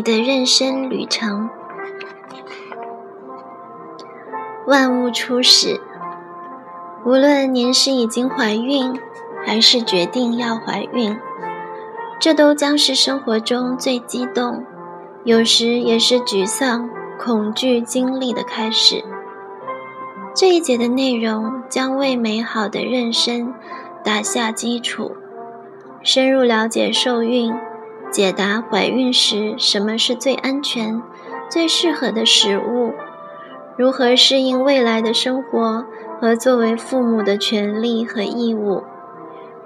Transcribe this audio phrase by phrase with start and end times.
[0.00, 1.50] 你的妊娠旅程。
[4.66, 5.78] 万物初始，
[7.04, 8.98] 无论您是已经怀孕，
[9.44, 11.18] 还是决定要怀孕，
[12.18, 14.64] 这都将是生活中最激动，
[15.24, 19.04] 有时也是沮丧、恐惧经历的开始。
[20.34, 23.52] 这一节的内容将为美好的妊娠
[24.02, 25.14] 打下基础，
[26.02, 27.52] 深入了解受孕，
[28.10, 31.00] 解答怀孕时什么是最安全、
[31.48, 32.92] 最适合的食物。
[33.76, 35.86] 如何适应未来的生活
[36.20, 38.82] 和作为父母的权利和义务？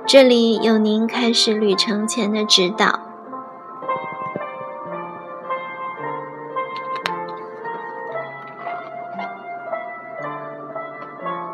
[0.06, 3.00] 这里有您开始旅程前的指导。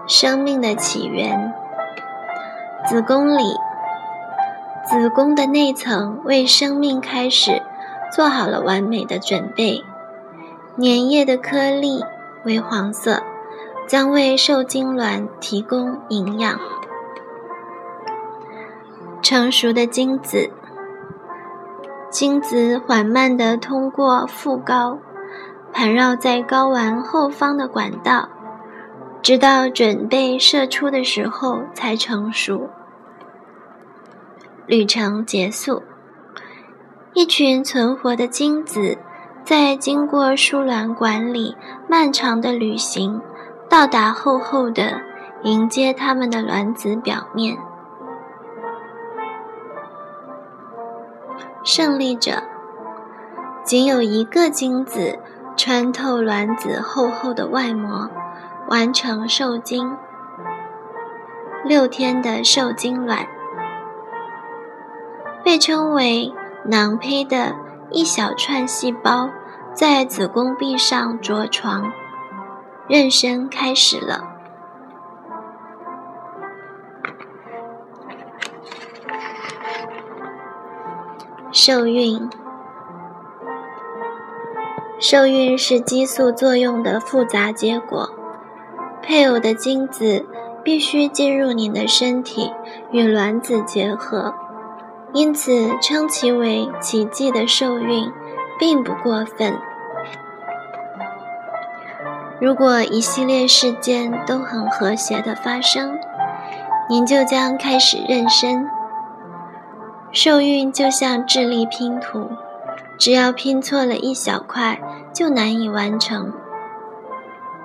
[0.07, 1.55] 生命的起源，
[2.85, 3.45] 子宫里，
[4.91, 7.63] 子宫的内层为生命开始
[8.13, 9.85] 做好了完美的准备，
[10.79, 12.03] 粘液的颗粒。
[12.43, 13.23] 为黄色，
[13.87, 16.59] 将为受精卵提供营养。
[19.23, 20.51] 成熟的精子，
[22.11, 24.99] 精子缓慢地通过腹高，
[25.71, 28.29] 盘绕在睾丸后方的管道，
[29.23, 32.71] 直到准备射出的时候才成熟。
[34.71, 35.83] 旅程结束，
[37.13, 38.97] 一群存活的精子。
[39.43, 41.57] 在经过输卵管里
[41.89, 43.21] 漫长的旅行，
[43.69, 45.01] 到达厚厚的
[45.43, 47.59] 迎接它们的卵子表面。
[51.65, 52.41] 胜利者，
[53.65, 55.19] 仅有一个精子
[55.57, 58.09] 穿透卵子厚厚的外膜，
[58.69, 59.97] 完成受精。
[61.65, 63.27] 六天的受精卵，
[65.45, 66.33] 被称为
[66.65, 67.55] 囊胚的
[67.91, 69.31] 一小串细胞。
[69.73, 71.93] 在子宫壁上着床，
[72.89, 74.25] 妊娠开始了。
[81.53, 82.29] 受孕，
[84.99, 88.11] 受孕是激素作用的复杂结果。
[89.01, 90.27] 配偶的精子
[90.65, 92.53] 必须进入你的身体
[92.91, 94.35] 与卵子结合，
[95.13, 98.11] 因此称其为奇迹的受孕。
[98.61, 99.59] 并不过分。
[102.39, 105.99] 如果一系列事件都很和谐的发生，
[106.87, 108.67] 您就将开始妊娠。
[110.13, 112.29] 受孕就像智力拼图，
[112.99, 114.79] 只要拼错了一小块，
[115.15, 116.35] 就难以完成。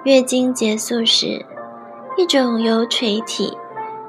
[0.05, 1.45] 月经结束时，
[2.15, 3.57] 一种由垂体，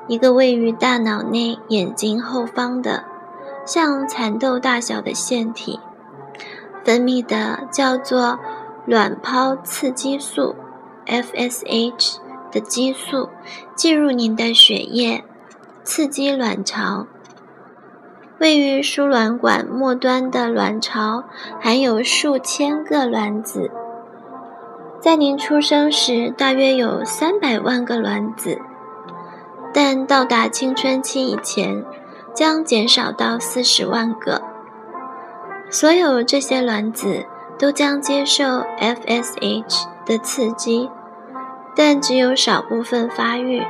[0.07, 3.05] 一个位于大脑内眼睛后方的，
[3.67, 5.79] 像蚕豆大小的腺体。
[6.85, 8.39] 分泌的叫做
[8.87, 10.55] 卵泡刺激素
[11.07, 12.19] （FSH）
[12.53, 13.29] 的激素
[13.75, 15.25] 进入您的血液，
[15.83, 17.07] 刺激卵巢。
[18.39, 21.25] 位于输卵管末端的卵巢
[21.61, 23.71] 含有数千个卵子，
[25.01, 28.61] 在您出生时大约有三百万个卵子，
[29.73, 31.83] 但到达青春期以前
[32.37, 34.43] 将减少到四十万个。
[35.71, 37.25] 所有这些卵子
[37.59, 38.45] 都将接受
[38.79, 40.91] FSH 的刺激，
[41.75, 43.65] 但只有少部分发育。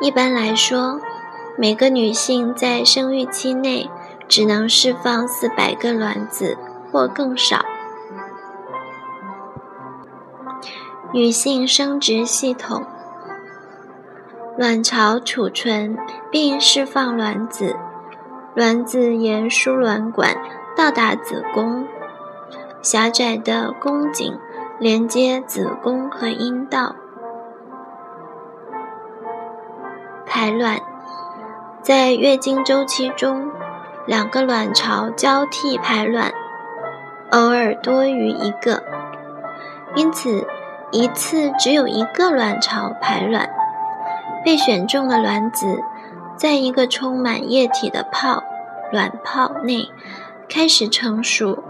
[0.00, 1.00] 一般来说，
[1.56, 3.88] 每个女性在生育期内
[4.26, 6.58] 只能释放四百个卵子
[6.90, 7.64] 或更少。
[11.12, 12.84] 女性生殖系统：
[14.56, 15.96] 卵巢储存
[16.30, 17.76] 并释放卵子，
[18.54, 20.36] 卵子沿输卵管。
[20.76, 21.86] 到达子宫，
[22.80, 24.38] 狭窄的宫颈
[24.78, 26.94] 连接子宫和阴道。
[30.24, 30.80] 排卵，
[31.82, 33.50] 在月经周期中，
[34.06, 36.32] 两个卵巢交替排卵，
[37.32, 38.82] 偶尔多于一个，
[39.96, 40.46] 因此
[40.92, 43.50] 一次只有一个卵巢排卵。
[44.42, 45.82] 被选中的卵子
[46.40, 48.42] 在一个充满液体的泡
[48.90, 49.90] 卵泡内。
[50.48, 51.62] 开始成熟，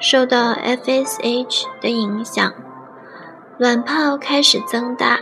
[0.00, 2.54] 受到 FSH 的影响，
[3.58, 5.18] 卵泡开始增大。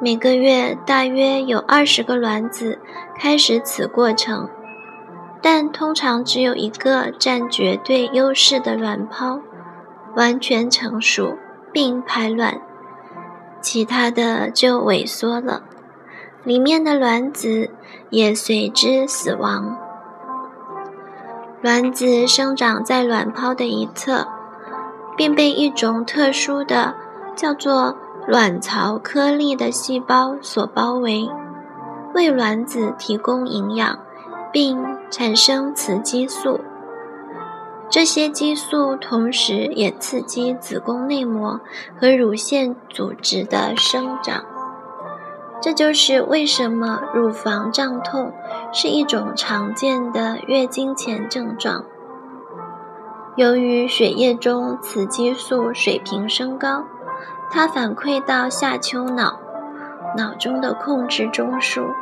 [0.00, 2.80] 每个月大约有二十个卵子
[3.16, 4.48] 开始此过程，
[5.40, 9.38] 但通常只有一个占绝对优势的卵泡
[10.16, 11.38] 完全成熟
[11.70, 12.60] 并排卵，
[13.60, 15.62] 其他的就萎缩了，
[16.42, 17.70] 里面的卵子
[18.14, 19.76] 也随之死亡。
[21.60, 24.28] 卵子生长在卵泡的一侧，
[25.16, 26.94] 并被一种特殊的
[27.34, 27.96] 叫做
[28.28, 31.28] 卵巢颗粒的细胞所包围，
[32.14, 33.98] 为卵子提供营养，
[34.52, 34.78] 并
[35.10, 36.60] 产生雌激素。
[37.90, 41.60] 这些激素同时也刺激子宫内膜
[42.00, 44.44] 和乳腺组织的生长。
[45.64, 48.34] 这就是为什么乳房胀痛
[48.70, 51.86] 是一种常见的月经前症状。
[53.34, 56.84] 由于血液中雌激素水平升高，
[57.50, 59.40] 它反馈到下丘脑，
[60.18, 61.94] 脑中的控制中枢，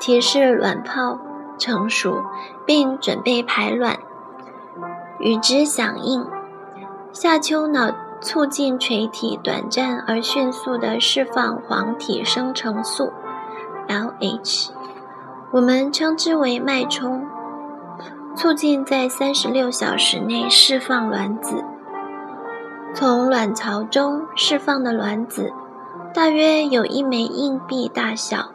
[0.00, 1.18] 提示卵泡
[1.58, 2.22] 成熟
[2.64, 3.98] 并准备排卵，
[5.18, 6.26] 与之响应。
[7.12, 7.94] 下丘脑。
[8.20, 13.12] 促进垂体短暂而迅速地释放黄体生成素
[13.88, 14.70] （LH），
[15.52, 17.26] 我们称之为脉冲，
[18.34, 21.64] 促进在三十六小时内释放卵子。
[22.94, 25.52] 从卵巢中释放的卵子
[26.12, 28.50] 大约有一枚硬币大小。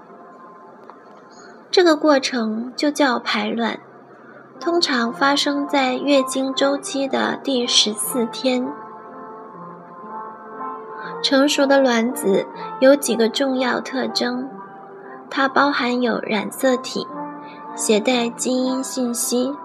[1.72, 3.80] 这个过程就叫排卵，
[4.60, 8.68] 通常发生在月经周期的第十四天。
[11.24, 12.46] 成熟的卵子
[12.82, 14.50] 有几个重要特征：
[15.30, 17.08] 它包含有染色体，
[17.76, 19.56] 携带基因信息，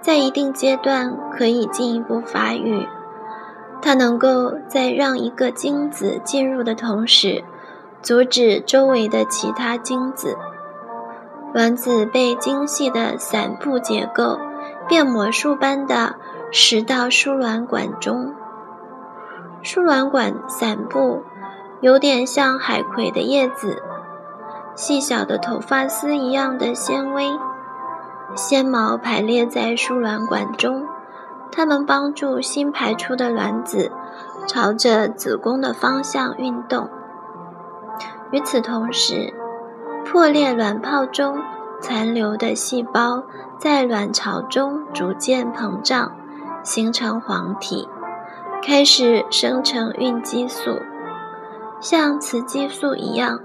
[0.00, 2.88] 在一定阶段可以进一步发育。
[3.82, 7.42] 它能够在让一个精子进入的同时，
[8.00, 10.36] 阻止周围的其他精子。
[11.52, 14.38] 卵子被精细的散布结构
[14.86, 16.14] 变魔术般的
[16.52, 18.34] 拾到输卵管中。
[19.62, 21.22] 输卵管散布
[21.80, 23.82] 有点像海葵的叶子，
[24.74, 27.38] 细小的头发丝一样的纤维，
[28.34, 30.86] 纤毛排列在输卵管中，
[31.52, 33.92] 它们帮助新排出的卵子
[34.46, 36.88] 朝着子宫的方向运动。
[38.30, 39.34] 与此同时，
[40.06, 41.38] 破裂卵泡中
[41.80, 43.24] 残留的细胞
[43.58, 46.12] 在卵巢中逐渐膨胀，
[46.62, 47.88] 形成黄体。
[48.62, 50.78] 开始生成孕激素，
[51.80, 53.40] 像雌激素一样，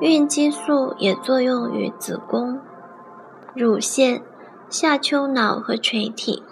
[0.00, 2.60] 孕激素也作用于子宫、
[3.52, 4.22] 乳腺、
[4.68, 6.42] 下丘脑和垂体。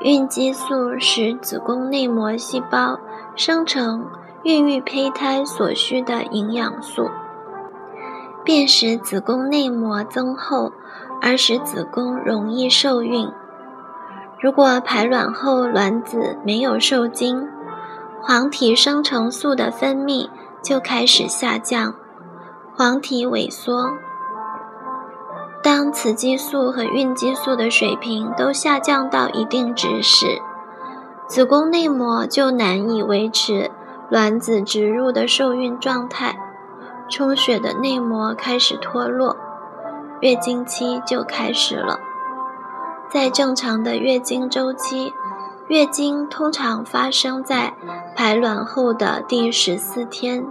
[0.00, 2.98] 孕激素使子宫内膜细胞
[3.36, 4.06] 生成
[4.42, 7.10] 孕育胚胎所需的营养素，
[8.42, 10.72] 并使子宫内膜增厚，
[11.20, 13.30] 而使子宫容易受孕。
[14.42, 17.46] 如果排卵后卵子没有受精，
[18.22, 20.30] 黄体生成素的分泌
[20.62, 21.94] 就开始下降，
[22.74, 23.90] 黄体萎缩。
[25.62, 30.40] 当雌激素和孕激素的水平都下降到一定值时，
[31.26, 33.70] 子宫内膜就难以维持
[34.08, 36.38] 卵子植入的受孕状态，
[37.10, 39.36] 充血的内膜开始脱落，
[40.20, 42.00] 月经期就开始了。
[43.12, 45.12] 在正常的月经周期，
[45.66, 47.74] 月经通常发生在
[48.14, 50.46] 排卵后的第十四天。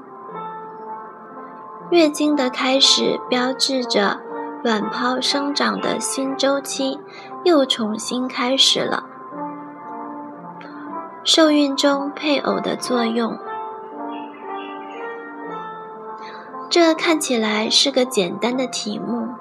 [1.89, 4.19] 月经的开始标志着
[4.61, 6.99] 卵泡生长的新周期
[7.45, 9.05] 又重新开始了。
[11.23, 13.37] 受孕中配偶的作用，
[16.69, 19.38] 这看起来是个简单的题目。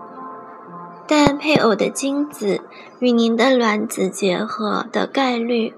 [1.08, 2.60] 但配偶的精子
[2.98, 5.74] 与您的卵子结合的概率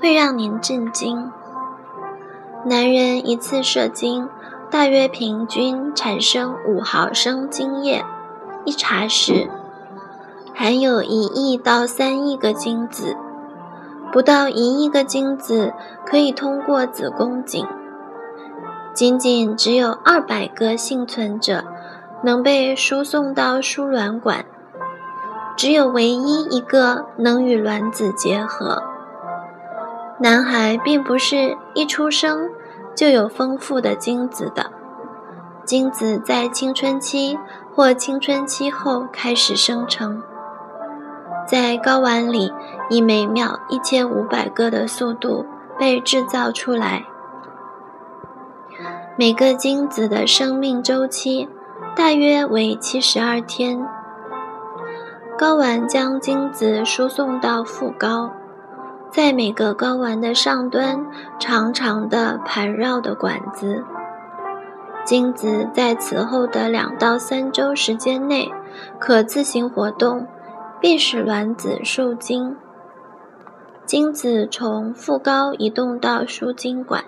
[0.00, 1.32] 会让您震惊。
[2.64, 4.28] 男人一次射精
[4.70, 8.04] 大约平均产生五毫升精液，
[8.64, 9.48] 一茶匙
[10.54, 13.16] 含有一亿到三亿个精子，
[14.12, 15.72] 不到一亿个精子
[16.06, 17.66] 可以通过子宫颈，
[18.94, 21.64] 仅仅只有二百个幸存者
[22.22, 24.44] 能被输送到输卵管。
[25.58, 28.80] 只有唯一一个能与卵子结合。
[30.20, 32.48] 男孩并不是一出生
[32.94, 34.70] 就有丰富的精子的，
[35.64, 37.36] 精子在青春期
[37.74, 40.22] 或青春期后开始生成，
[41.44, 42.52] 在睾丸里
[42.88, 45.44] 以每秒一千五百个的速度
[45.76, 47.04] 被制造出来。
[49.16, 51.48] 每个精子的生命周期
[51.96, 53.84] 大约为七十二天。
[55.38, 58.28] 睾丸将精子输送到腹睾，
[59.08, 61.06] 在每个睾丸的上端
[61.38, 63.84] 长长的盘绕的管子。
[65.04, 68.52] 精子在此后的两到三周时间内
[68.98, 70.26] 可自行活动，
[70.80, 72.56] 并使卵子受精。
[73.86, 77.04] 精子从腹睾移动到输精管，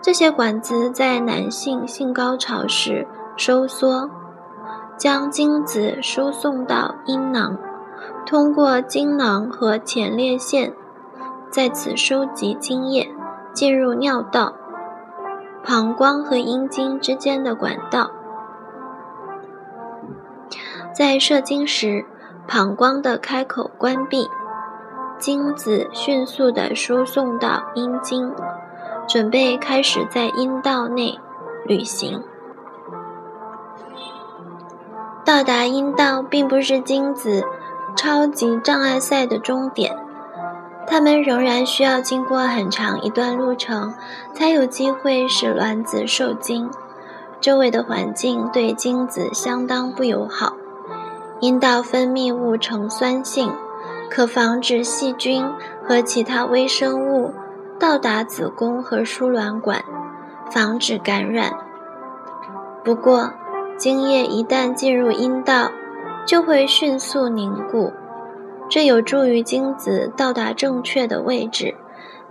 [0.00, 4.08] 这些管子在男性性高潮时收缩，
[4.96, 7.58] 将精子输送到阴囊，
[8.26, 10.72] 通过精囊和前列腺，
[11.50, 13.08] 在此收集精液，
[13.52, 14.54] 进入尿道、
[15.64, 18.10] 膀胱和阴茎之间的管道。
[20.92, 22.04] 在射精时，
[22.46, 24.28] 膀胱的开口关闭。
[25.16, 28.32] 精子迅速地输送到阴茎，
[29.08, 31.18] 准备开始在阴道内
[31.64, 32.22] 旅行。
[35.24, 37.44] 到达阴道并不是精子
[37.96, 39.96] 超级障碍赛的终点，
[40.86, 43.94] 它们仍然需要经过很长一段路程，
[44.34, 46.70] 才有机会使卵子受精。
[47.40, 50.54] 周围的环境对精子相当不友好，
[51.40, 53.52] 阴道分泌物呈酸性。
[54.10, 55.44] 可防止细菌
[55.82, 57.32] 和其他微生物
[57.80, 59.82] 到达子宫和输卵管，
[60.52, 61.52] 防止感染。
[62.84, 63.32] 不过，
[63.76, 65.70] 精液一旦进入阴道，
[66.26, 67.92] 就会迅速凝固，
[68.68, 71.74] 这有助于精子到达正确的位置，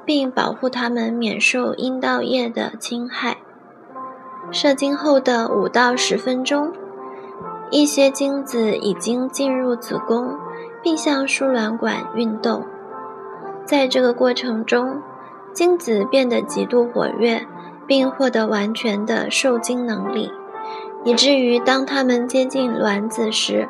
[0.05, 3.37] 并保护它们免受阴道液的侵害。
[4.51, 6.71] 射精后的五到十分钟，
[7.71, 10.37] 一些精子已经进入子宫。
[10.83, 12.61] 并向输卵管运动，
[13.63, 15.01] 在这个过程中，
[15.53, 17.47] 精子变得极度活跃，
[17.87, 20.29] 并获得完全的受精能力，
[21.03, 23.67] 以至于当它们接近卵子时，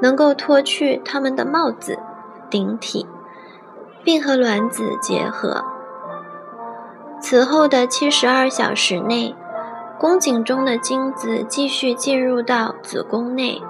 [0.00, 1.98] 能够脱去它们的帽子
[2.48, 3.06] 顶体，
[4.04, 5.64] 并和卵子结合。
[7.20, 9.34] 此后的七十二小时内，
[9.98, 13.62] 宫颈中的精子继续进入到子宫内，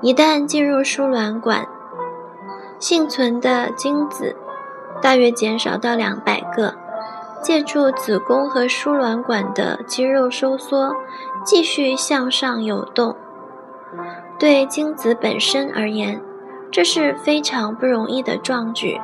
[0.00, 1.66] 一旦进入输卵管。
[2.78, 4.36] 幸存的精子
[5.00, 6.74] 大约减少到两百个，
[7.40, 10.94] 借助子宫和输卵管的肌肉收缩，
[11.44, 13.16] 继续向上游动。
[14.38, 16.20] 对精子本身而言，
[16.70, 19.00] 这是非常不容易的壮举。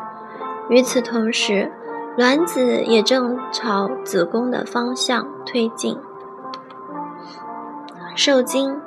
[0.68, 1.73] 与此同时，
[2.16, 5.97] 卵子也正朝子宫的方向推进。
[8.16, 8.80] 受精，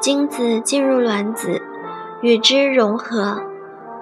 [0.00, 1.60] 精子进入卵子。
[2.20, 3.42] 与之融合，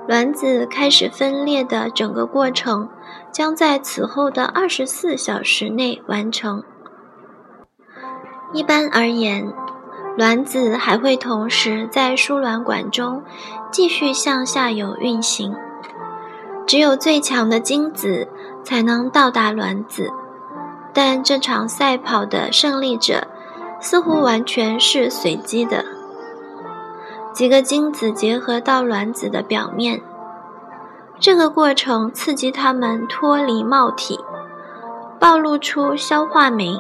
[0.07, 2.91] 卵子开始分裂的整个过程
[3.33, 6.63] 将在此后的二十四小时内完成。
[8.53, 9.53] 一般而言，
[10.17, 13.23] 卵子还会同时在输卵管中
[13.71, 15.55] 继续向下游运行。
[16.67, 18.29] 只有最强的精子
[18.63, 20.11] 才能到达卵子，
[20.93, 23.27] 但这场赛跑的胜利者
[23.81, 25.85] 似乎完全是随机的。
[27.33, 30.01] 几个精子结合到卵子的表面，
[31.19, 34.19] 这个过程刺激它们脱离帽体，
[35.19, 36.79] 暴露出消化酶，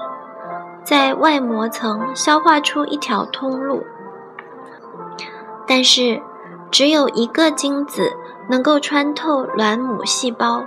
[0.90, 3.85] 在外膜层消化出一条通路。
[5.64, 6.20] 但是，
[6.68, 8.11] 只有一个精子
[8.49, 10.64] 能够穿透卵母细胞，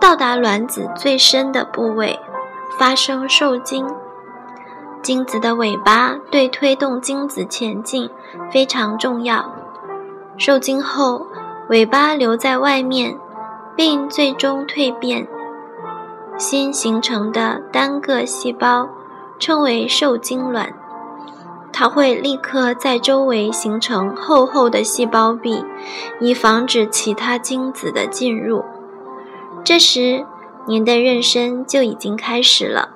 [0.00, 2.18] 到达卵子最深的部位，
[2.76, 3.86] 发生受精。
[5.00, 8.10] 精子的尾巴对推动精子前进
[8.50, 9.54] 非常重要。
[10.38, 11.28] 受精后，
[11.68, 13.16] 尾巴留在外面，
[13.76, 15.28] 并最终蜕变。
[16.36, 18.88] 新形成的单个细胞
[19.40, 20.72] 称为受精卵，
[21.72, 25.64] 它会立刻在周围形成厚厚的细胞壁，
[26.20, 28.64] 以防止其他精子的进入。
[29.64, 30.24] 这时，
[30.68, 32.90] 您的妊娠就已经开始了。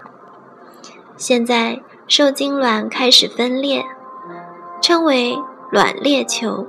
[1.17, 1.81] 现在。
[2.07, 3.83] 受精卵开始分裂，
[4.83, 5.39] 称为
[5.71, 6.67] 卵裂球，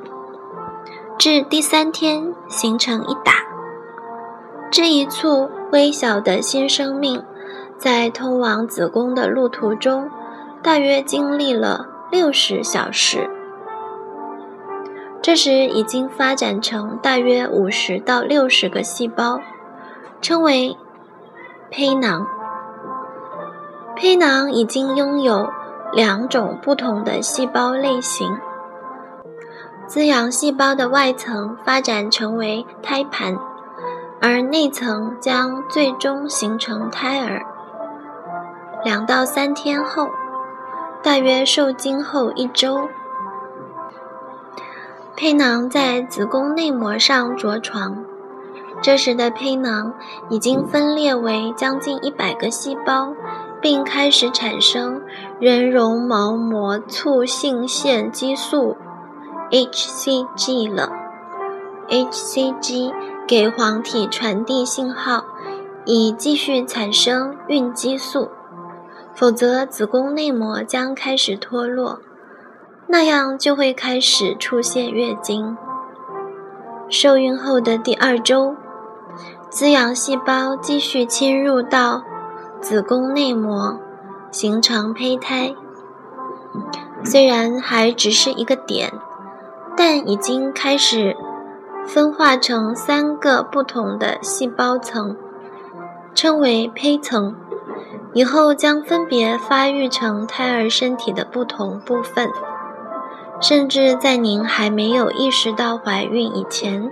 [1.17, 3.33] 至第三天形成一打。
[4.71, 7.21] 这一簇微小的新生命，
[7.77, 10.09] 在通往子宫的路途中，
[10.63, 13.29] 大约经历了六十小时。
[15.21, 19.39] 这时已经发展成大约五十到六十个细胞，
[20.21, 20.77] 称为
[21.71, 22.27] 胚囊。
[23.95, 25.49] 胚囊已经拥有
[25.91, 28.37] 两种不同的细胞类型。
[29.87, 33.37] 滋养细胞的外层发展成为胎盘，
[34.21, 37.41] 而内层将最终形成胎儿。
[38.85, 40.09] 两到三天后，
[41.03, 42.87] 大约受精后一周，
[45.17, 48.05] 胚囊在子宫内膜上着床。
[48.81, 49.93] 这时的胚囊
[50.29, 53.13] 已经分裂为将近一百个细胞。
[53.61, 55.01] 并开始产生
[55.39, 58.77] 人绒毛膜促性腺激素
[59.49, 60.91] hCG 了。
[61.89, 62.93] hCG
[63.27, 65.25] 给黄体传递信号，
[65.85, 68.29] 以继续产生孕激素，
[69.15, 71.99] 否则子宫内膜将开始脱落，
[72.87, 75.57] 那样就会开始出现月经。
[76.89, 78.55] 受孕后的第二周，
[79.49, 82.03] 滋养细胞继续侵入到
[82.59, 83.79] 子宫内膜，
[84.31, 85.55] 形成胚胎。
[87.03, 88.91] 虽然还只是一个点，
[89.77, 91.15] 但已经开始
[91.85, 95.15] 分化成三个不同的细胞层，
[96.13, 97.35] 称为胚层。
[98.15, 102.31] 以后将分别发育成胎儿身体的不同部分，
[103.41, 106.89] 甚至在您还没有意识到怀孕以前，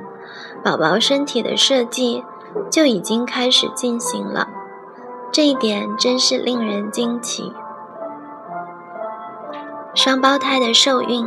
[0.61, 2.25] 宝宝身体的设计
[2.69, 4.49] 就已经开始进行了。
[5.31, 7.53] 这一点真是令人惊奇。
[9.95, 11.25] 双胞胎的受孕，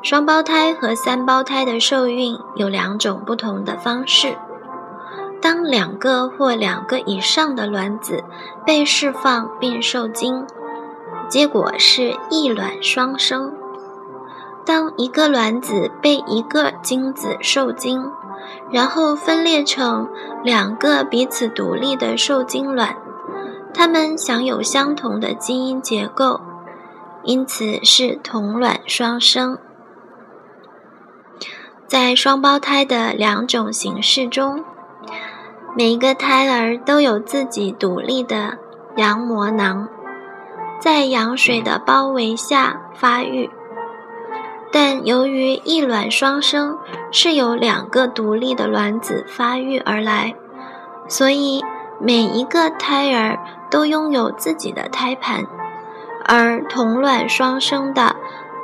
[0.00, 4.36] 双胞胎和三胞胎的受孕有两种不同的方式。
[5.46, 8.24] 当两个或两个以上的卵子
[8.66, 10.44] 被释放并受精，
[11.28, 13.54] 结果是异卵双生。
[14.64, 18.10] 当一个卵子被一个精子受精，
[18.72, 20.08] 然后分裂成
[20.42, 22.96] 两个彼此独立的受精卵，
[23.72, 26.40] 它们享有相同的基因结构。
[27.22, 29.56] 因此是同卵双生。
[31.86, 34.64] 在双胞胎的两种形式中，
[35.78, 38.56] 每一个胎儿都有自己独立的
[38.96, 39.86] 羊膜囊，
[40.80, 43.50] 在羊水的包围下发育。
[44.72, 46.78] 但由于异卵双生
[47.10, 50.34] 是由两个独立的卵子发育而来，
[51.08, 51.62] 所以
[52.00, 53.38] 每一个胎儿
[53.70, 55.44] 都拥有自己的胎盘。
[56.24, 58.16] 而同卵双生的，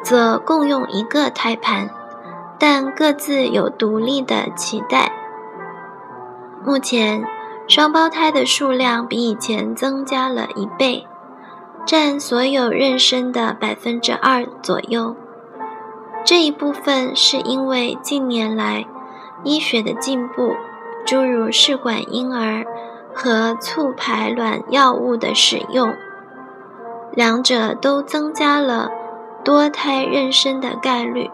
[0.02, 1.90] 则共用一个胎盘，
[2.58, 5.12] 但各自有独立的脐带。
[6.64, 7.24] 目前，
[7.66, 11.06] 双胞胎的数量比以前增加了一倍，
[11.84, 15.16] 占所有妊娠的百分之二左右。
[16.24, 18.86] 这一部分是因为近年来
[19.42, 20.54] 医学的进步，
[21.04, 22.64] 诸如试管婴儿
[23.12, 25.92] 和促排卵药物的使用。
[27.12, 28.88] 两者都增加了
[29.44, 31.28] 多胎妊娠的概率，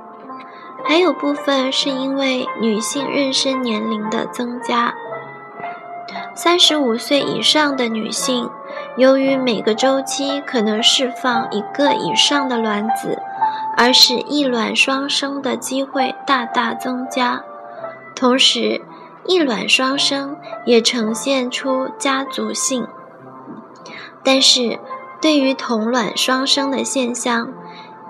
[0.85, 4.95] 还有部分是因为女性妊娠年龄的增加。
[6.41, 8.49] 三十五岁以上的女性，
[8.97, 13.21] 由于每个周期可能释放一个以上的卵子，
[13.77, 17.43] 而使异卵双生的机会大大增加。
[18.15, 18.81] 同时，
[19.27, 22.87] 异卵双生也呈现出家族性，
[24.23, 24.79] 但是。
[25.21, 27.53] 对于同卵双生的现象，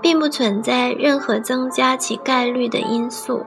[0.03, 3.47] 并不存在任何增加其概率的因素。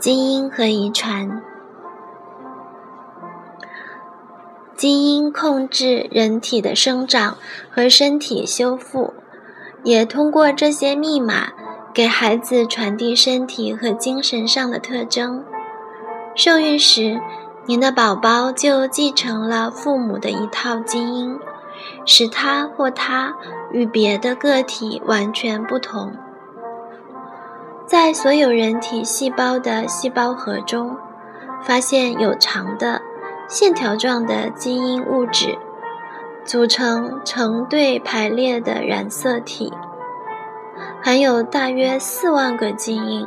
[0.00, 1.40] 基因和遗传，
[4.74, 7.36] 基因控制人体的生长
[7.70, 9.14] 和身体修复，
[9.84, 11.52] 也通过这些密码
[11.94, 15.44] 给孩子传递身体和精神上的特征。
[16.34, 17.20] 受孕时。
[17.66, 21.38] 您的宝宝就继承了父母的一套基因，
[22.04, 23.36] 使他或她
[23.70, 26.16] 与别的个体完全不同。
[27.90, 30.96] 在所有人体细胞的细胞核中，
[31.60, 33.02] 发现有长的
[33.48, 35.58] 线条状的基因物质，
[36.44, 39.72] 组成成对排列的染色体，
[41.02, 43.26] 含有大约四万个基因。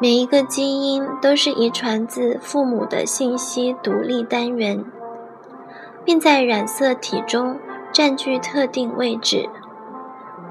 [0.00, 4.82] 每一个基因都是遗传自父母的信息独立单元，
[6.06, 7.58] 并在染色体中
[7.92, 9.46] 占据特定位置。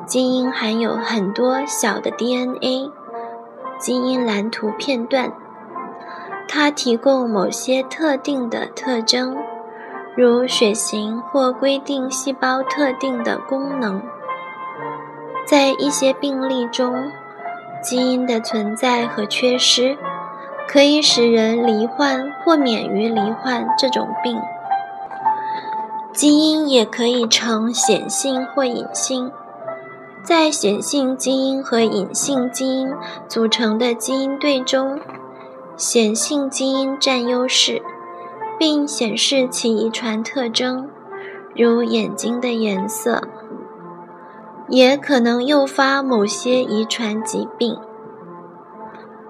[0.06, 2.92] 基因含有很多小的 DNA
[3.80, 5.32] 基因蓝图片段，
[6.48, 9.38] 它提供某些特定的特征，
[10.16, 14.02] 如血型或规定细胞特定的功能。
[15.46, 17.12] 在一些病例中。
[17.80, 19.98] 基因的存在和缺失，
[20.68, 24.42] 可以使人罹患或免于罹患这种病。
[26.12, 29.32] 基因也可以呈显性或隐性，
[30.28, 32.90] 在显性基因和隐性基因
[33.30, 35.00] 组成的基因队中，
[35.78, 37.82] 显性基因占优势，
[38.60, 40.90] 并显示其遗传特征，
[41.56, 43.22] 如眼睛的颜色。
[44.68, 47.78] 也可能诱发某些遗传疾病。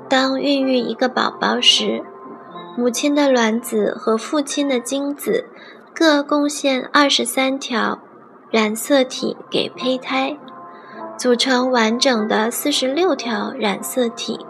[0.10, 2.04] 当孕育一个宝宝时，
[2.76, 5.46] 母亲的卵子和父亲的精子
[5.94, 8.00] 各贡献二十三条
[8.50, 10.36] 染色体给胚胎，
[11.18, 14.46] 组成完整的四十六条染色体。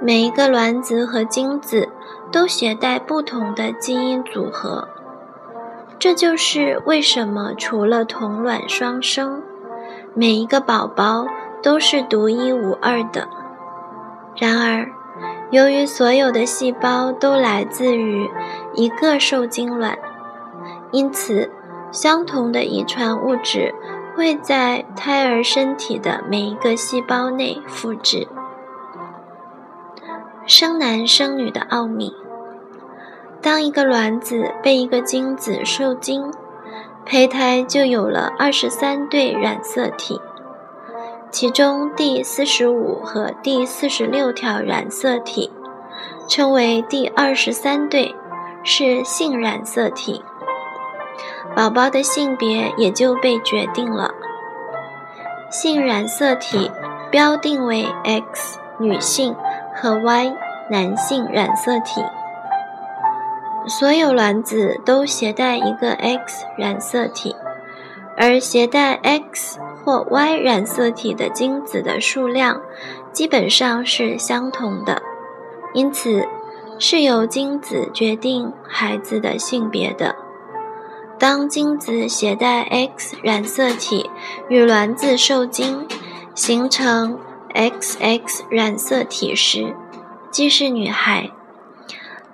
[0.00, 1.88] 每一个卵子和精子
[2.32, 4.88] 都携带不同的基因组合，
[5.98, 9.40] 这就是为什么除了同卵双生，
[10.12, 11.24] 每一个宝宝
[11.62, 13.28] 都是独一无二的。
[14.36, 14.90] 然而，
[15.50, 18.28] 由于所有的细胞都来自于
[18.74, 19.96] 一个受精卵，
[20.90, 21.48] 因此
[21.92, 23.74] 相同的遗传物质
[24.20, 28.28] 会在胎儿身体的每一个细胞内复制。
[30.46, 32.14] 生男生女的奥秘。
[33.40, 36.30] 当一个卵子被一个精子受精，
[37.06, 40.20] 胚胎就有了二十三对染色体，
[41.30, 45.50] 其中第四十五和第四十六条染色体
[46.28, 48.14] 称为第二十三对，
[48.62, 50.22] 是性染色体。
[51.54, 54.14] 宝宝的性别也就被决定了，
[55.50, 56.70] 性染色体
[57.10, 59.34] 标定为 X，女性。
[59.72, 60.36] 和 Y
[60.68, 62.04] 男性染色体，
[63.66, 67.34] 所有卵子都携带一个 X 染色体，
[68.14, 72.60] 而携带 X 或 Y 染色体的精子的数量
[73.10, 75.00] 基本上是相同的，
[75.72, 76.28] 因此
[76.78, 80.14] 是由精子决定孩子的性别的。
[81.20, 84.10] 当精子携带 X 染色体
[84.48, 85.86] 与卵子受精，
[86.34, 87.16] 形成。
[87.52, 89.74] XX 染色体时，
[90.30, 91.32] 即是女孩；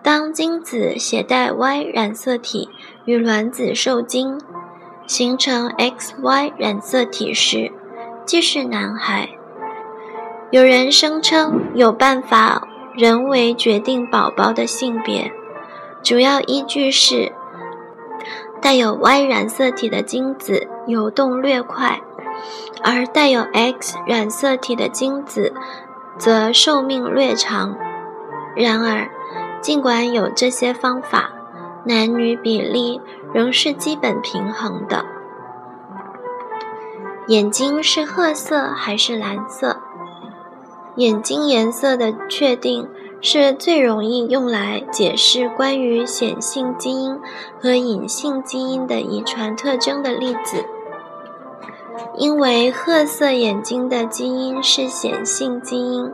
[0.02, 2.68] 当精子携带 Y 染色体
[3.06, 4.38] 与卵子受精，
[5.06, 7.72] 形成 XY 染色体时，
[8.26, 9.30] 即是男孩。
[10.50, 15.32] 有人声称有办法人为决定宝宝的性别，
[16.02, 17.32] 主要依据是
[18.60, 22.00] 带有 Y 染色体的精子游动略快。
[22.82, 25.54] 而带有 X 染色体的精子
[26.18, 27.74] 则寿命略长。
[28.54, 29.08] 然而，
[29.60, 31.30] 尽管有这些方法，
[31.84, 33.00] 男女比例
[33.32, 35.04] 仍是基本平衡的。
[37.28, 39.78] 眼睛是褐色还是蓝色？
[40.96, 42.88] 眼睛颜色的确定
[43.20, 47.18] 是最容易用来解释关于显性基因
[47.60, 50.64] 和隐性基因的遗传特征的例子。
[52.18, 56.12] 因为褐色眼睛的基因是显性基因，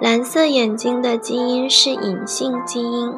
[0.00, 3.14] 蓝色眼睛的基因是隐性基因，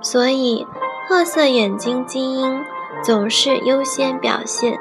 [0.00, 0.66] 所以
[1.08, 2.64] 褐色眼睛基因
[3.02, 4.78] 总是优先表现。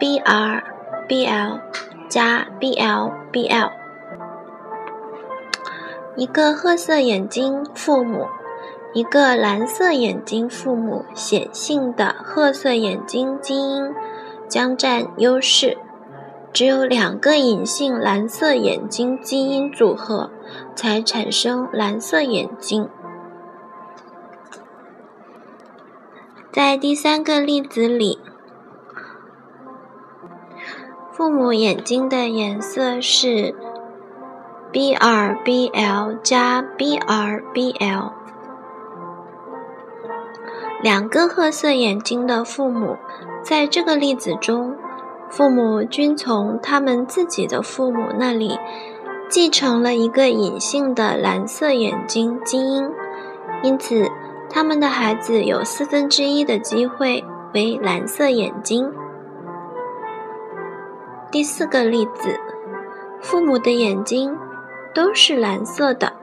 [0.00, 1.60] BR-BL
[2.08, 3.70] 加 BL-BL。
[6.16, 8.26] 一个褐色眼睛父母，
[8.94, 13.94] 一个蓝色眼睛父母，显性的褐色眼睛基因。
[14.48, 15.76] 将占优势，
[16.52, 20.30] 只有两个隐性蓝色眼睛基因组合
[20.72, 22.88] 才产生蓝色眼睛。
[26.52, 28.20] 在第三个例子里，
[31.10, 33.52] 父母眼睛的颜色是
[34.76, 38.12] BRBL 加 BRBL。
[40.82, 42.98] 两个褐色眼睛的父母，
[43.42, 44.76] 在这个例子中，
[45.30, 48.58] 父母均从他们自己的父母那里
[49.30, 52.90] 继承了一个隐性的蓝色眼睛基因，
[53.62, 54.06] 因此
[54.50, 58.92] 他们的孩子有四分之一的机会为蓝色眼睛。
[61.32, 62.38] 第四个例子，
[63.22, 64.36] 父母的眼睛
[64.96, 66.14] 都是蓝色的，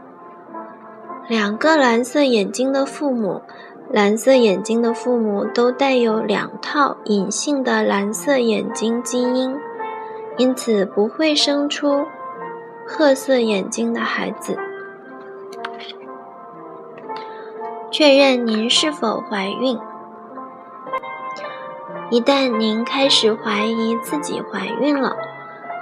[1.30, 3.44] 两个蓝色眼睛的父母。
[3.92, 9.56] 蓝色眼睛的父母都带有两套隐性的蓝色眼睛基因，
[10.38, 12.08] 因此不会生出
[12.88, 14.58] 褐色眼睛的孩子。
[17.92, 19.78] 确认您是否怀孕。
[22.10, 25.16] 一旦您开始怀疑自己怀孕了，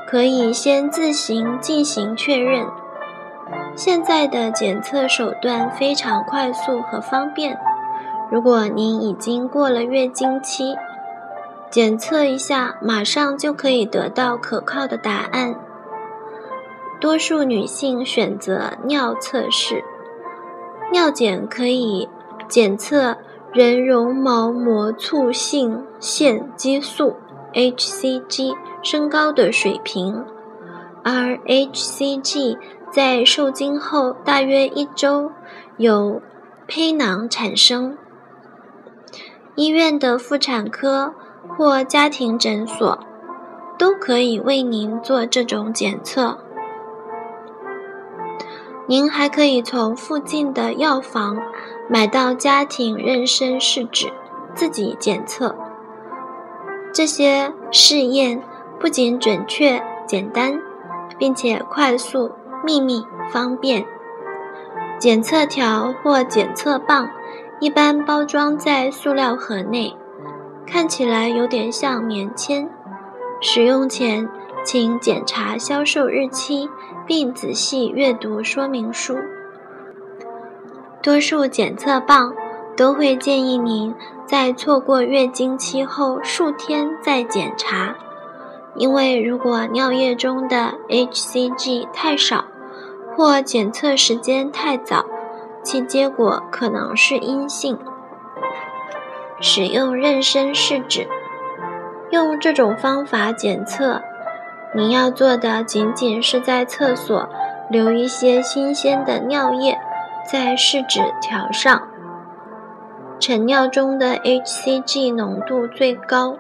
[0.10, 2.68] 可以先自行进行确认。
[3.76, 7.58] 现在的检测手段非常快速和方便。
[8.30, 10.76] 如果您已经过了月经期，
[11.70, 15.56] 检测一下，马上就可以得到可靠的答案。
[17.00, 19.84] 多数女性选择尿测试，
[20.92, 22.08] 尿检可以
[22.48, 23.18] 检测
[23.54, 27.16] 人绒毛膜促性腺激素
[27.54, 30.24] （hCG） 升高的水平，
[31.04, 32.58] 而 hCG
[32.92, 35.32] 在受精后大约一周
[35.78, 36.22] 有
[36.68, 37.98] 胚囊产生。
[39.56, 41.14] 医院的妇产科
[41.48, 43.00] 或家庭诊所
[43.78, 46.38] 都可以为您做这种检测。
[48.88, 51.38] 您还可以从附近的药房
[51.90, 54.12] 买到家庭妊娠试纸，
[54.54, 55.56] 自己检测。
[56.94, 58.42] 这些试验
[58.80, 60.60] 不仅准确、简单，
[61.18, 62.32] 并且快速、
[62.64, 63.86] 秘密、方便。
[64.98, 67.10] 检测条或检测棒。
[67.60, 69.96] 一般包装在塑料盒内，
[70.66, 72.68] 看起来有点像棉签。
[73.40, 74.28] 使用前，
[74.64, 76.68] 请检查销售日期，
[77.06, 79.16] 并仔细阅读说明书。
[81.04, 82.34] 多数检测棒
[82.76, 83.94] 都会建议您
[84.26, 87.96] 在错过月经期后数天再检查，
[88.76, 92.46] 因为如果尿液中的 hCG 太少，
[93.16, 95.06] 或检测时间太早。
[95.64, 97.78] 其结果可能是阴性。
[99.40, 101.08] 使用妊娠试纸，
[102.10, 104.02] 用这种方法检测。
[104.74, 107.30] 您要做的仅仅是在厕所
[107.70, 109.78] 留一些新鲜的尿液
[110.26, 111.88] 在试纸条上。
[113.20, 116.38] 晨尿中的 hCG 浓度最高，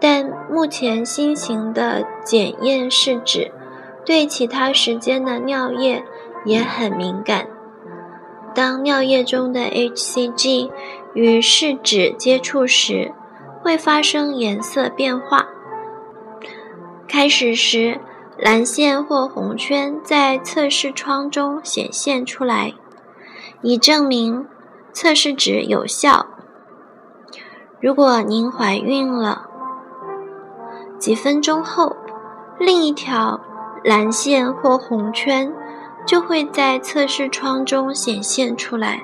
[0.00, 3.50] 但目前新型的检验试纸
[4.04, 6.04] 对其他时间的尿液
[6.44, 7.48] 也很敏感。
[8.54, 10.70] 当尿液中的 hCG
[11.14, 13.12] 与试纸接触时，
[13.62, 15.48] 会发生颜色变化。
[17.06, 18.00] 开始时，
[18.36, 22.74] 蓝线或红圈在测试窗中显现出来，
[23.62, 24.46] 以证明
[24.92, 26.26] 测试纸有效。
[27.80, 29.47] 如果您怀孕了，
[30.98, 31.96] 几分钟后，
[32.58, 33.40] 另一条
[33.82, 35.52] 蓝线或红圈。
[36.06, 39.02] 就会在测试窗中显现出来。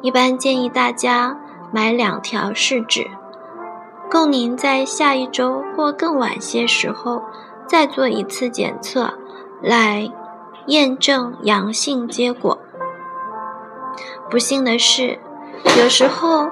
[0.00, 1.38] 一般建议大家
[1.70, 3.08] 买两条试纸，
[4.10, 7.22] 供您在下一周或更晚些时候
[7.68, 9.14] 再做一次检测，
[9.60, 10.10] 来
[10.66, 12.58] 验证阳性结果。
[14.28, 15.20] 不幸的是，
[15.78, 16.48] 有时候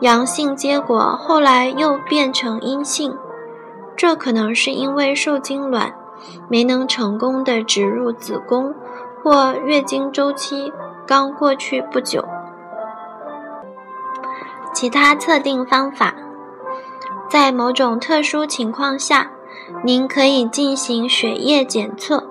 [0.00, 3.16] 阳性结果后来又变成阴性，
[4.00, 5.94] 这可能是因为受精卵
[6.48, 8.74] 没能成功的植入子宫。
[9.22, 10.72] 或月经周期
[11.06, 12.24] 刚过去不久。
[14.72, 16.14] 其他测定方法，
[17.28, 19.32] 在某种特殊情况下，
[19.84, 22.26] 您可以进行血液检测，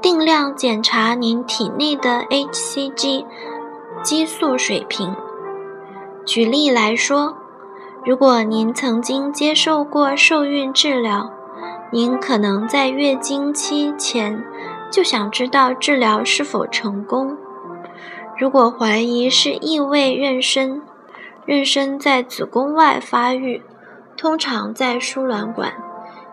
[0.00, 3.26] 定量检查您体内的 hCG
[4.04, 5.16] 激素水平。
[6.24, 7.36] 举例来说，
[8.04, 11.30] 如果您曾经接受过受孕治疗，
[11.92, 14.44] 您可能在月经期前。
[14.90, 17.36] 就想知道治疗是否成功。
[18.38, 20.80] 如果怀疑是异位妊娠，
[21.46, 23.62] 妊娠在子宫外发育，
[24.16, 25.74] 通常在输卵管，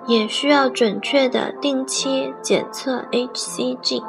[0.06, 4.02] 也需要准确的定期检测 hCG。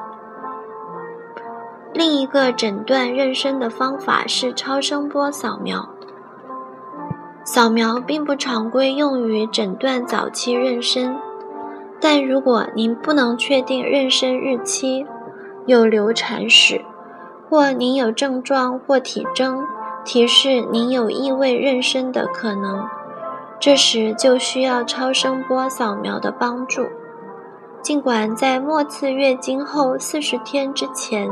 [1.93, 5.96] 另一个诊断妊娠的方法是超声波扫描。
[7.47, 11.15] 扫描并不常规用于诊断早期妊娠，
[12.01, 15.07] 但如果您不能确定妊娠日期、
[15.65, 16.85] 有流产史，
[17.49, 19.65] 或您有症状或体征
[20.05, 22.85] 提示您有异位妊娠的可能，
[23.61, 26.87] 这时就需要超声波扫描的帮助。
[27.81, 31.31] 尽管在末次月经后四十天之前，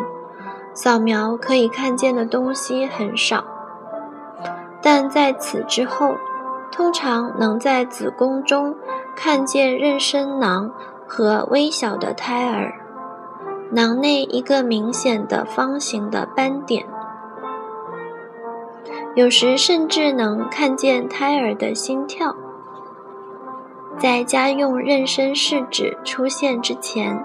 [0.72, 3.44] 扫描可以看见的东西很少，
[4.84, 6.16] 但在此之后，
[6.70, 8.76] 通常能在子宫中
[9.16, 10.70] 看见妊娠囊
[11.08, 12.74] 和微小的胎儿，
[13.70, 16.86] 囊内一个明显的方形的斑点，
[19.14, 22.36] 有时甚至能看见胎儿的心跳。
[23.98, 27.24] 在家用妊娠试纸出现之前，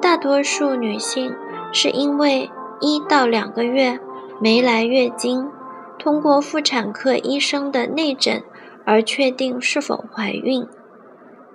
[0.00, 1.34] 大多数女性。
[1.70, 4.00] 是因为一到两个月
[4.40, 5.50] 没来月经，
[5.98, 8.42] 通过妇产科医生的内诊
[8.84, 10.66] 而确定是否怀孕。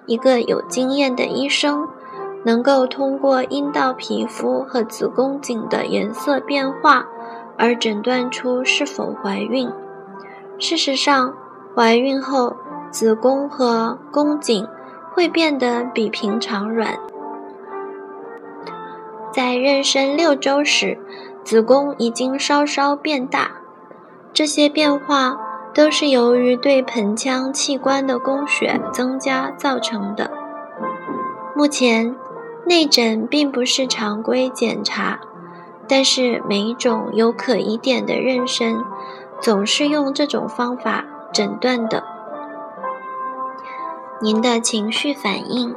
[0.06, 1.88] 一个有经验的医生
[2.46, 7.08] 能够通过阴道皮肤和子宫颈的颜色变化
[7.58, 9.72] 而诊断出是否怀孕。
[10.60, 11.34] 事实上，
[11.76, 12.56] 怀孕后
[12.92, 14.68] 子宫和宫颈
[15.14, 17.00] 会变得比平常软。
[19.32, 21.00] 在妊娠六周时，
[21.44, 23.63] 子宫已经稍稍变大。
[24.34, 25.38] 这些变化
[25.74, 30.32] 都是由于对盆腔器官的供血增加造成的。
[31.56, 32.16] 目前，
[32.66, 35.20] 内诊并不是常规检查，
[35.88, 38.84] 但是每一种有可疑点的妊娠，
[39.40, 42.04] 总是用这种方法诊断的。
[44.20, 45.76] 您的情绪反应。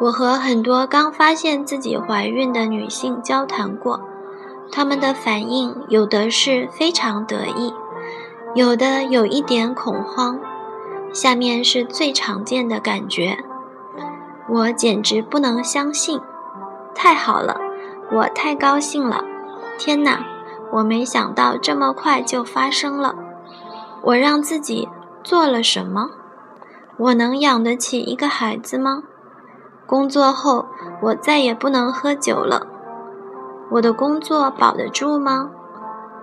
[0.00, 4.00] 我和很多刚发现自己怀孕的女性交谈过，
[4.76, 7.72] 他们的反应有的是非常得意，
[8.56, 10.40] 有的有一点恐慌。
[11.12, 13.38] 下面是最常见的感觉：
[14.48, 16.20] 我简直不能相信！
[16.92, 17.60] 太好了，
[18.10, 19.24] 我太高兴了！
[19.78, 20.26] 天哪，
[20.72, 23.14] 我没想到这么快就发生了！
[24.02, 24.88] 我让自己
[25.22, 26.10] 做了什么？
[26.96, 29.04] 我能养得起一个孩子吗？
[29.86, 30.66] 工作后，
[31.00, 32.66] 我再也不能喝酒了。
[33.70, 35.50] 我的工作保得住吗？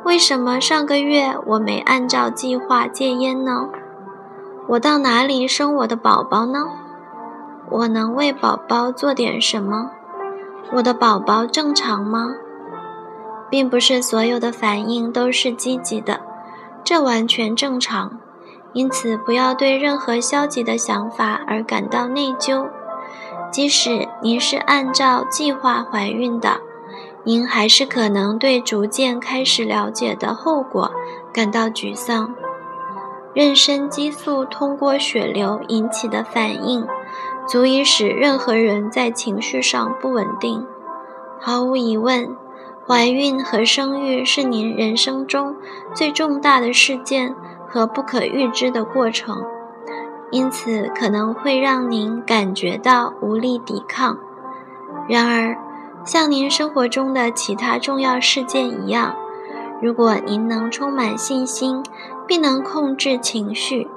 [0.03, 3.67] 为什么上个月我没按照计划戒烟呢？
[4.67, 6.65] 我到哪里生我的宝宝呢？
[7.69, 9.91] 我能为宝宝做点什么？
[10.73, 12.35] 我的宝宝正常吗？
[13.49, 16.21] 并不是所有的反应都是积极的，
[16.83, 18.17] 这完全正常。
[18.73, 22.69] 因此，不要对任何消极的想法而感到内疚。
[23.51, 26.61] 即使您是按照计划怀孕的，
[27.23, 30.91] 您还是可能对逐渐开始了解的后果
[31.31, 32.33] 感到沮丧。
[33.33, 36.85] 妊娠激素通过血流引起的反应，
[37.47, 40.65] 足以使任何人在情绪上不稳定。
[41.39, 42.35] 毫无疑问，
[42.85, 45.55] 怀孕和生育是您人生中
[45.93, 47.33] 最重大的事件
[47.69, 49.41] 和不可预知的过程。
[50.31, 54.17] 因此可能会让您感觉到无力抵抗。
[55.07, 55.57] 然而，
[56.03, 59.15] 像您生活中的其他重要事件一样，
[59.81, 61.83] 如果您能充满信心，
[62.27, 63.87] 并能控制情绪，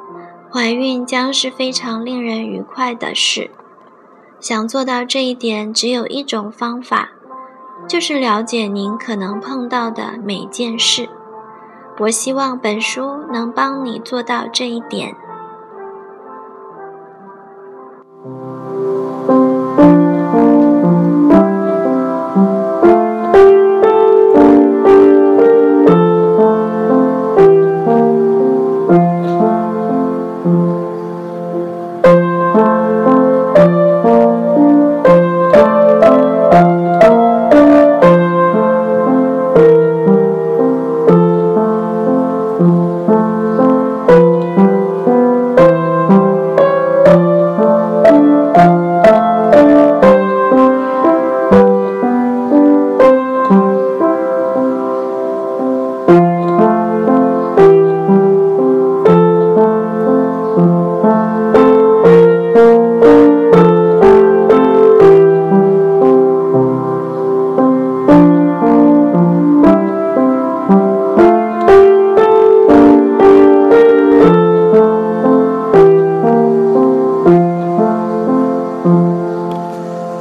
[0.52, 3.50] 怀孕将是非常令人愉快的事。
[4.38, 7.10] 想做到这一点，只有一种方法，
[7.88, 11.08] 就是了解您可能碰到的每件事。
[12.00, 15.16] 我希望本书能帮你做到这一点。